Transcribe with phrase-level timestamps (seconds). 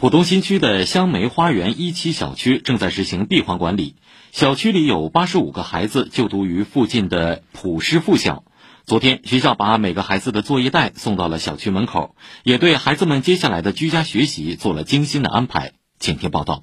[0.00, 3.96] 浦东新区的香梅花园一期小区正在实行闭环管理，
[4.30, 8.44] 小区里有八十五个孩子就读于附近的普师附小。
[8.86, 12.14] 昨天，学校把每个孩子的作业袋送到了小区门口，
[12.44, 15.72] 也对孩子们接下来的居家学习做了精心的安排。
[15.98, 16.62] 请听报道。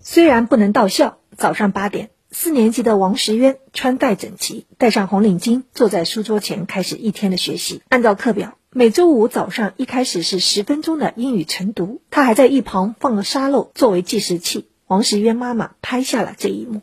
[0.00, 7.80] 虽然不能到校，早上八点，四年级的王石渊穿戴整齐，戴上红领巾，坐在书桌前开始一天的学习。
[7.90, 8.56] 按照课表。
[8.72, 14.68] 每周五早上一开始是十分钟的英语晨读，他还在一旁放了沙漏作为计时器。
[14.86, 16.80] 王石渊妈妈拍下了这一幕。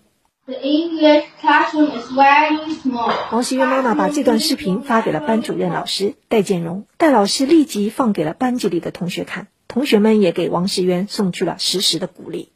[3.32, 12.52] 王石渊妈妈把这段视频发给了班主任老师戴建荣，戴老师立即放给了班级里的同学看，同学们也给王石渊送去了实时的鼓励。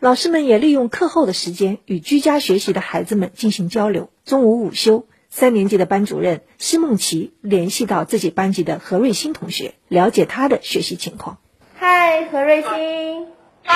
[0.00, 4.08] 老师们也利用课后的时间与居家学习的孩子们进行交流。
[4.24, 11.36] 中午午休，三年级的班主任施梦琪联系到自己班级的何瑞欣同学，了解他的学习情况。
[11.74, 13.26] 嗨，何瑞欣。
[13.62, 13.74] 嗨。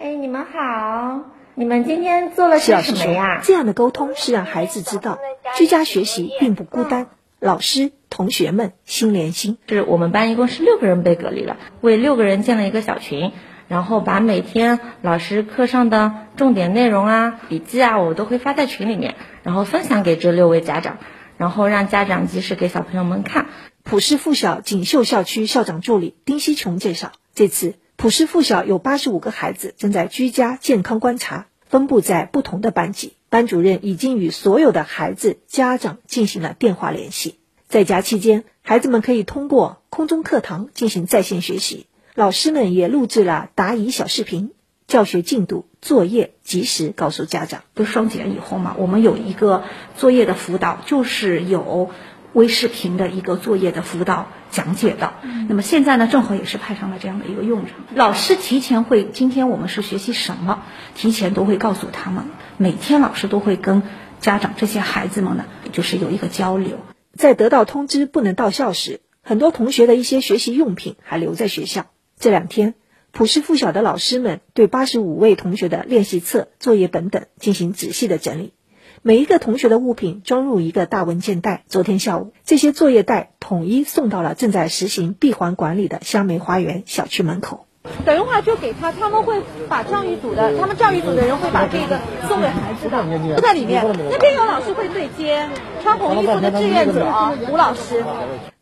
[0.00, 1.20] 哎，你们好。
[1.54, 3.42] 你们今天做了些什么呀？
[3.44, 5.18] 这样的沟通是让孩子知道，
[5.58, 7.08] 居家学习并不孤单，
[7.38, 9.58] 老师、同学们心连心。
[9.68, 13.32] 是我们班一共是六个人被隔离了，为六个人建了一个小群。
[13.68, 20.98] 然后把每天老师课上的重点内容啊、笔记啊，我都会发在群里面，然后分享给这六位家长，
[21.38, 23.46] 然后让家长及时给小朋友们看。
[23.82, 37.38] 普师附小锦绣校区校长助理丁希琼介绍，这次普师附小有八十五个孩子正在居家健康观察，分布在不同的班级，班主任已经与所有的孩子家长进行了电话联系。
[37.68, 41.86] 在家期间，孩子们可以通过空中课堂进行在线学习。
[42.16, 44.52] 老师们也录制了答疑小视频，
[44.86, 47.62] 教学进度、作业及时告诉家长。
[47.74, 49.64] 不是双减以后嘛，我们有一个
[49.96, 51.90] 作业的辅导，就是有
[52.32, 55.14] 微视频的一个作业的辅导讲解的。
[55.48, 57.74] 那么现在呢，正好也是派上了这样的一个用场。
[57.96, 60.62] 老师提前会，今天我们是学习什么，
[60.94, 62.26] 提前都会告诉他们。
[62.58, 63.82] 每天老师都会跟
[64.20, 66.78] 家长这些孩子们呢，就是有一个交流。
[67.12, 71.86] 在得到通知不能到校时，很多同学的一些学习用品还留在学校。
[72.24, 72.72] 这两天，
[73.12, 78.54] 普师附小的老师们对八十五位同学的练习册、作业本等进行仔细的整理，
[79.02, 81.64] 每一个同学的物品装入一个大文件袋。
[81.68, 87.66] 昨天下午，这些作业袋统一送到了正在实行闭环管理的香梅花园小区门口。
[88.06, 93.84] 等一会儿就给他，他们会把教育组的，他们教育组的人会把这个送给孩子的，都在里面。
[94.10, 95.46] 那边有老师会对接，
[95.82, 97.06] 穿红衣服的志愿者
[97.52, 98.02] 吴老师。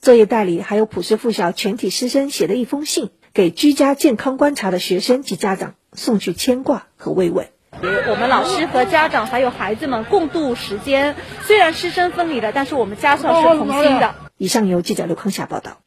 [0.00, 3.11] 作业袋里还有普师附小全体师生写的一封信。
[3.34, 7.48] 给居家健康观察的学生及家长送去牵挂和慰问。
[7.81, 14.15] 我们老师和家长还有孩子们共度时间，虽然师生分离了，但是我们家校是同心的。
[14.37, 15.82] 以上由记者刘康霞报道。